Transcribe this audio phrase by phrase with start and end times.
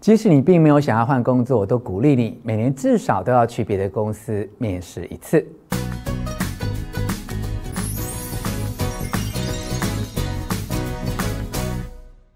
[0.00, 5.46] 即使你并没有想要换工作，我都鼓励你每年至少都要去别的公司面试一次。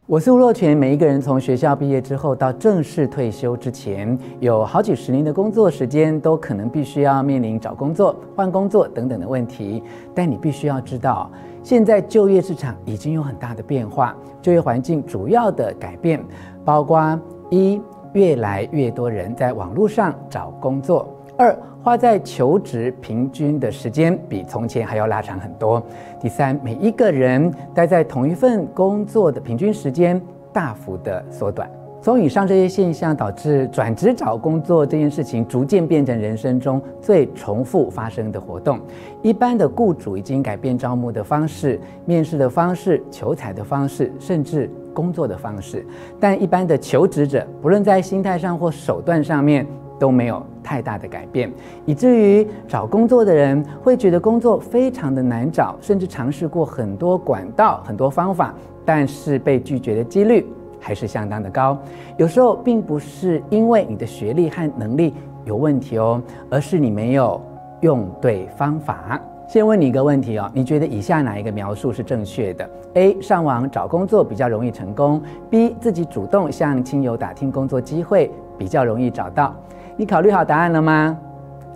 [0.06, 0.76] 我是吴若权。
[0.76, 9.82] 每一个人从学校毕业之后到正式退休之前，有好几十年的工作时间，都可能必须要面临找工作、换工作等等的问题。
[10.14, 11.30] 但你必须要知道，
[11.62, 16.22] 现在就业市场已经有很大的变化，就业环境主要的改变
[16.62, 17.18] 包括。
[17.54, 17.80] 一，
[18.12, 21.06] 越来越多人在网络上找工作；
[21.38, 25.80] 二，花在求职平均的时间比从前还要拉长很多；
[26.20, 30.20] 第三，每一个人待在同一份工作的平均时间
[30.52, 31.70] 大幅的缩短。
[32.02, 38.78] 从以上这些现象导致转职找工作这件事情逐渐变成人生中最重复发生的活动。
[39.22, 45.84] 一般的雇主已经改变招募的方式、面试的方式、求才的方式，甚至工作的方式。
[46.18, 49.66] 但一般的求职者，不论在心态上或手段上面
[49.98, 51.52] 都没有太大的改变，
[51.84, 58.54] 以至于找工作的人会觉得工作非常的难找，甚至尝试过很多管道、很多方法，
[58.84, 60.46] 但是被拒绝的几率
[60.80, 61.78] 还是相当的高，
[62.16, 67.40] 有时候并不是因为你的学历和能力有问题哦，而是你没有
[67.80, 69.20] 用对方法。
[69.46, 73.20] 先问你一个问题哦，你觉得以下哪一个描述是正确的？A.
[73.20, 75.74] 上网找工作比较容易成功；B.
[75.78, 79.54] 自己主动向亲友打听工作机会比较容易找到。
[79.96, 81.16] 你考虑好答案了吗？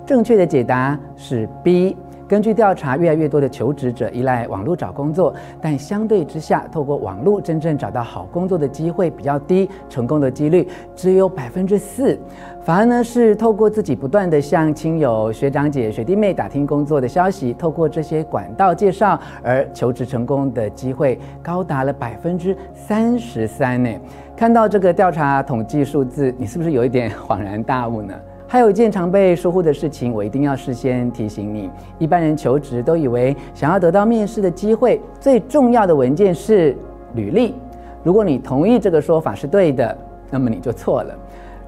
[0.05, 1.97] 正确的解答是 B。
[2.29, 12.19] 根据调查，越来越多的求职者依赖网络找工作，但相对之下，透过网络真正找到好工作的机会比较低，成功的几率只有百分之四。
[12.63, 23.91] 反而呢，是透过自己不断地向亲友、学长姐、学弟妹打听工作的消息，透过这些管道介绍而求职成功的机会高达了百分之三十三呢。
[24.37, 28.13] 看到这个调查统计数字，你是不是有一点恍然大悟呢？
[28.51, 31.71] 还有一件常被疏忽的事情，我一定要事先提醒你。
[31.99, 36.75] 一般人求职都以为，想要得到面试的机会，最重要的文件是
[37.15, 37.55] 履历。
[38.03, 39.95] 如果你同意这个说法是对的，
[40.31, 41.15] 那么你就错了。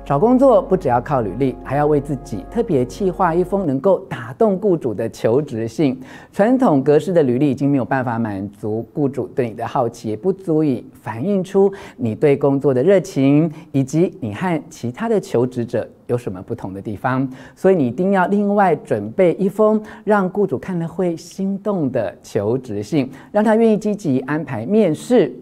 [0.05, 5.97] 找工作不只要靠履历，还要为自己特别企划一封能够打动雇主的求职信。
[6.33, 17.29] 传统格式的履历已经没有办法满足雇主对你的好奇，也不足以反映出你对工作的热情，以及你和其他的求职者有什么不同的地方。
[17.55, 25.33] 所以你一定要另外准备一封让雇主看了会心动的求职信，让他愿意积极安排面试。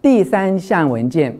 [0.00, 1.36] 第三项文件。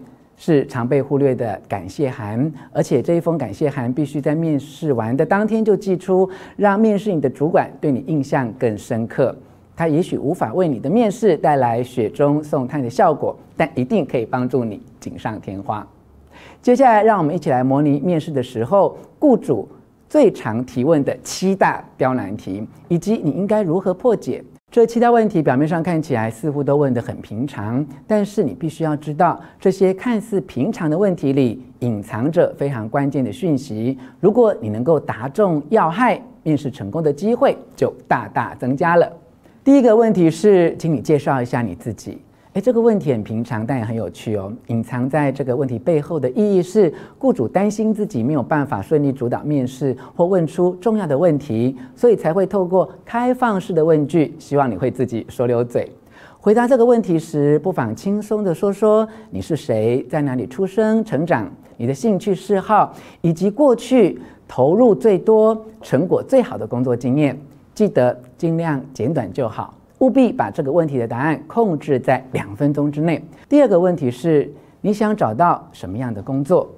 [0.46, 9.34] 是常被忽略的感谢函，而且这一封感谢函必须在面试完的当天就寄出，让面试你的主管对你印象更深刻。
[9.74, 15.86] 他也许无法为你的面试带来雪中送炭的效果，但一定可以帮助你锦上添花。
[16.60, 19.66] 接下来，让我们一起来模拟面试的时候，雇主
[20.10, 24.44] 最常提问的七大刁难题，以及你应该如何破解。
[24.74, 33.96] 这七大问题表面上看起来似乎都问得很平常，但是你必须要知道，这些看似平常的问题里隐藏着非常关键的讯息。
[34.18, 39.08] 如果你能够答中要害，面试成功的机会就大大增加了。
[39.62, 42.18] 第一个问题是，请你介绍一下你自己。
[42.54, 44.52] 诶，这个问题很平常，但也很有趣哦。
[44.68, 55.90] 隐藏在这个问题背后的意义是，雇主担心自己没有办法顺利主导面试或问出重要的问题，所以才会透过开放式的问句，希望你会自己说溜嘴。
[56.38, 64.16] 回答这个问题时，不妨轻松地说说你是谁，在哪里出生、成长，你的兴趣嗜好，以及过去
[64.46, 67.36] 投入最多、成果最好的工作经验。
[67.74, 69.74] 记得尽量简短就好。
[70.04, 73.24] 务必把这个问题的答案控制在两分钟之内。
[73.48, 76.68] 第二个问题是，你想找到什么样的工作？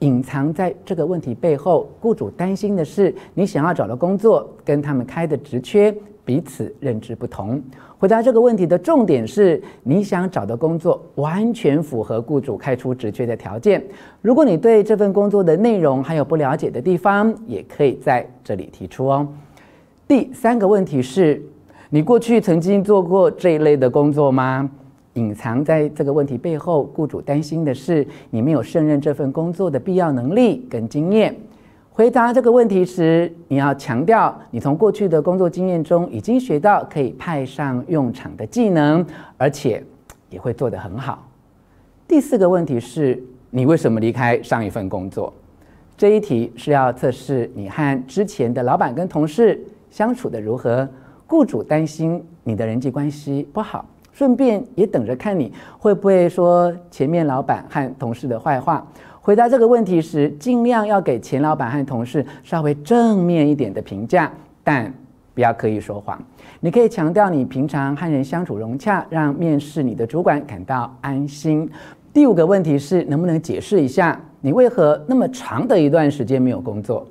[0.00, 5.92] 隐藏在这个问题背后，雇主担心的是你想要找的工作跟他们开的职缺
[6.26, 7.60] 彼此认知不同。
[7.98, 13.82] 回答这个问题的重点是你想找的工作完全符合雇主开出职缺的条件。
[14.20, 19.26] 如果你对这份工作的内容还有不了解的地方，也可以在这里提出哦。
[20.06, 21.42] 第三个问题是。
[21.90, 24.68] 你过去曾经做过这一类的工作吗？
[25.14, 31.34] 隐藏在这个问题背后，雇主担心的是你没有胜任这份工作的必要能力跟经验。
[31.90, 39.04] 回答这个问题时，你要强调你从过去的工作经验中已经学到可以派上用场的技能，
[39.38, 39.82] 而且
[40.28, 41.26] 也会做得很好。
[42.06, 45.32] 第四个问题是你为什么离开上一份工作？
[45.96, 49.58] 这一题是要测试你和之前的老板跟同事
[49.90, 50.86] 相处得如何。
[51.28, 58.84] 雇主担心你的人际关系不好，顺便也等着看你会不会说前面老板和同事的坏话，
[59.20, 64.32] 回答这个问题时，尽量要给前老板和同事稍微正面一点的评价，
[64.64, 64.90] 但
[65.34, 66.18] 不要刻意说谎。
[66.60, 71.70] 你可以强调你平常和人相处融洽，让面试你的主管感到安心。
[72.10, 77.06] 第五个问题是，能不能解释一下你为何那么长的一段时间没有工作？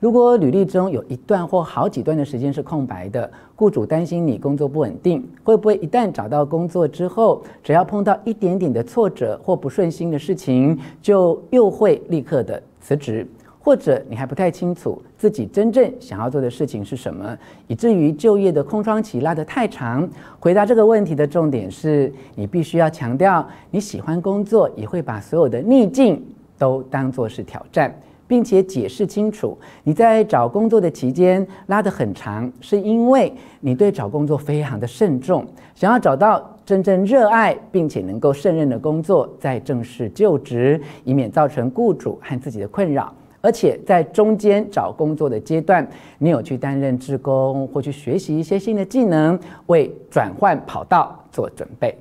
[0.00, 13.26] 如果履历中有一段或好几段的时间是空白的，雇主担心你工作不稳定，会不会一旦找到工作之后，只要碰到一点点的挫折或不顺心的事情，就又会立刻的辞职？
[13.62, 17.36] 或者你还不太清楚自己真正想要做的事情是什么，
[17.66, 20.08] 以至于就业的空窗期拉得太长？
[20.38, 26.24] 回答这个问题的重点是你必须要强调你喜欢工作，也会把所有的逆境
[26.56, 27.94] 都当作是挑战。
[28.30, 35.44] 并且解释清楚，你在找工作的期间拉得很长，是因为你对找工作非常的慎重，
[35.74, 43.12] 想要找到真正热爱并且能够胜任的工作，再正式就职，以免造成雇主和自己的困扰。
[43.40, 45.84] 而且在中间找工作的阶段，
[46.18, 49.36] 你有去担任志工或去学习一些新的技能，
[49.66, 51.98] 为转换跑道做准备。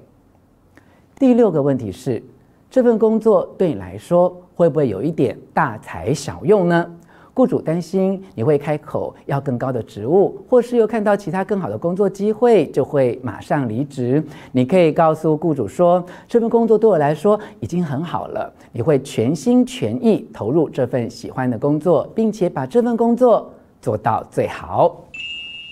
[1.17, 2.21] 第六个问题是，
[2.69, 6.85] 这份工作对你来说，会不会有一点大材小用呢？
[7.33, 14.23] 雇主担心你会开口要更高的职务，或是又看到其他更好的工作机会，就会马上离职。
[14.51, 23.51] 你可以告诉雇主说，这份工作对我来说已经很好了，你会全心全意投入这份喜欢的工作，并且把这份工作
[23.81, 25.05] 做到最好。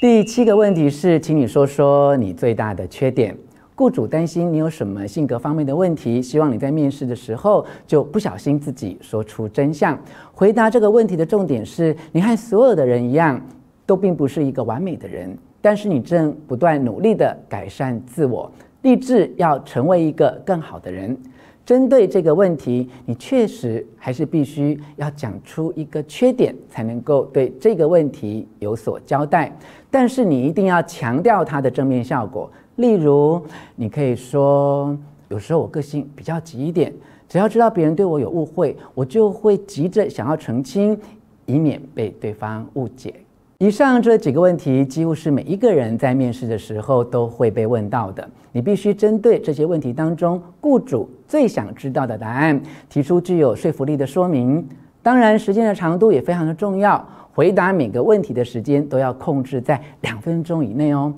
[0.02, 3.38] 第七个问题是，请你说说你最大的缺点。
[3.78, 9.96] 雇主担心你有什么性格方面的问题，希望你在面试的时候就不小心自己说出真相。
[10.34, 13.40] 回答这个问题的重点是，你和所有的人一样，
[13.86, 18.52] 都并不是一个完美的人，但是你正不断努力地改善自我，
[18.82, 21.16] 立志要成为一个更好的人。
[21.64, 29.56] 针对这个问题，你确实还是必须要讲出一个缺点，才能够对这个问题有所交代。
[29.92, 32.50] 但是你一定要强调它的正面效果。
[32.78, 33.42] 例如，
[33.76, 34.98] 你可以说，
[35.30, 36.94] 有时候我个性比较急一点，
[37.28, 40.98] 只要知道别人对我有误会，我就会急着想要澄清，
[41.46, 43.14] 以免被对方误解。
[43.58, 48.30] 以上这几个问题，几乎是每一个人在面试的时候都会被问到的。
[48.52, 54.64] 你必须针对这些问题当中，雇主最想知道的答案，提出具有说服力的说明。
[55.02, 57.04] 当然，时间的长度也非常的重要，
[57.34, 61.12] 回答每个问题的时间都要控制在两分钟以内哦。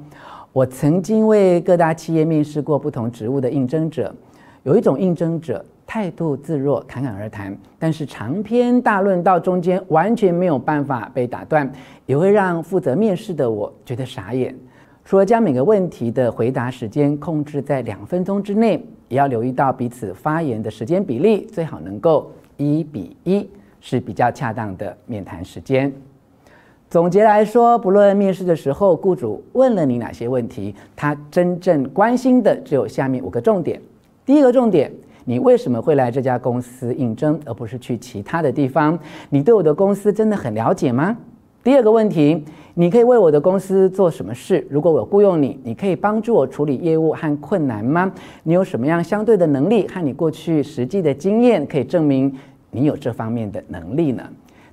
[0.52, 4.14] 我曾经为各大企业面试过不同职务的应征者，
[4.64, 11.72] 有一种应征者态度自若、侃侃而谈，但是长篇大论到中间完全没有办法被打断，
[12.08, 14.56] 也会让负责面试的我觉得傻眼。
[15.06, 23.48] 除了将每个问题的回答时间控制在两分钟之内，也要留意到彼此发言的时间比例，最好能够一比一，
[23.80, 25.92] 是比较恰当的面谈时间。
[26.90, 33.80] 总结来说，不论面试的时候，雇主问了你哪些问题，他真正关心的只有下面五个重点。
[34.26, 34.92] 第一个重点，
[35.24, 38.98] 你为什么会来这家公司应征，而不是去其他的地方？
[39.30, 41.16] 你对我的公司真的很了解吗？
[41.64, 42.44] 第二个问题，
[42.74, 44.66] 你可以为我的公司做什么事？
[44.68, 48.12] 如果我雇佣你，你可以帮助我处理业务和困难吗？
[48.42, 52.34] 你有什么样相对的能力和你过去实际的经验，可以证明
[52.72, 54.24] 你有这方面的能力呢？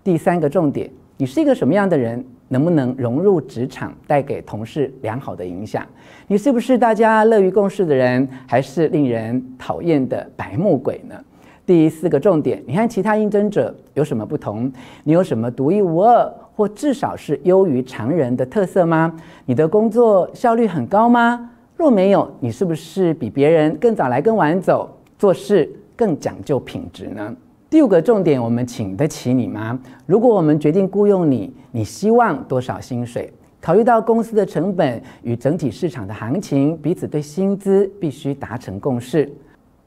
[0.03, 0.91] 第三个重点。
[1.19, 2.25] 你是一个什么样的人？
[2.49, 5.85] 能不能融入职场，带给同事良好的影响？
[6.29, 11.17] 你是不是大家乐于共事的人，还是令人讨厌的白目鬼呢？
[11.65, 14.73] 第四个重点，你看其他应征者有什么不同？
[15.03, 19.13] 你有什么独一无二，或至少是优于常人的特色吗？
[19.45, 21.51] 你的工作效率很高吗？
[21.77, 27.35] 若没有，你是不是比别人更早来、更晚走，做事更讲究品质呢？
[27.77, 29.79] 六个重点，我们请得起你吗？
[30.07, 33.31] 如果我们决定雇佣你，你希望多少薪水？
[33.61, 39.31] 考虑到公司的成本与整体市场的行情，彼此对薪资必须达成共识。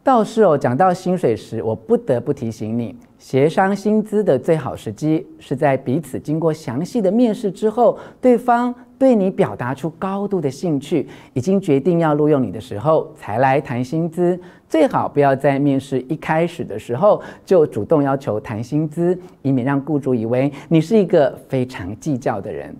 [0.01, 14.39] 倒是哦，讲到薪水时，我不得不提醒你，协商薪资的最好时机是在彼此经过详细的面试之后，对方对你表达出高度的兴趣，已经决定要录用你的时候，才来谈薪资。
[14.68, 22.75] 最好不要在面试一开始的时候就主动要求谈薪资，以免让雇主以为你是一个非常计较的人。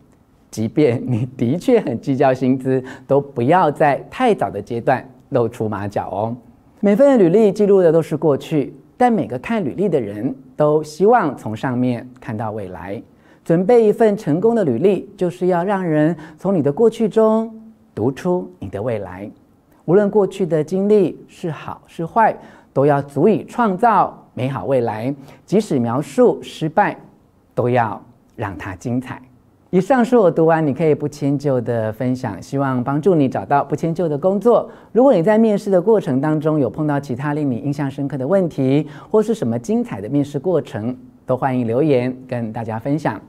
[0.50, 6.36] 即便你的确很计较薪资，都不要在太早的阶段露出马脚哦。
[6.82, 13.02] 每份履历记录的都是过去，但每个看履历的人都希望从上面看到未来。
[13.44, 17.54] 准备一份成功的履历，就是要让人从你的过去中
[17.94, 19.30] 读出你的未来。
[19.84, 22.34] 无论过去的经历是好是坏，
[22.72, 25.14] 都要足以创造美好未来。
[25.46, 26.98] 即使描述失败，
[27.54, 28.02] 都要
[28.38, 29.22] 让它精彩。
[29.72, 34.68] 以上是我读完你可以不迁就的分享，希望帮助你找到不迁就的工作。
[34.92, 43.22] 如果你在面试的过程当中有碰到其他令你印象深刻的问题，或是什么精彩的面试过程，都欢迎留言跟大家分享。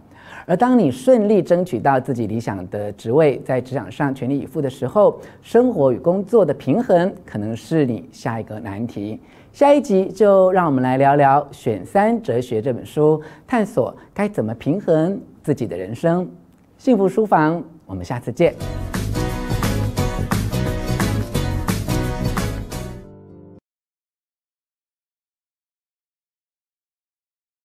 [0.46, 9.20] 而当你顺利争取到自己理想的职位，在职场上全力以赴的时候，生活与工作的平衡可能是你下一个难题。
[9.52, 15.20] 下一集就让我们来聊聊《选三哲学》这本书，探索该怎么平衡
[15.50, 16.30] 自己的人生。
[16.78, 18.54] 幸福书房，我们下次见。